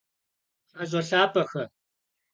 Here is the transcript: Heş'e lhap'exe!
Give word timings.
Heş'e 0.77 1.01
lhap'exe! 1.07 1.63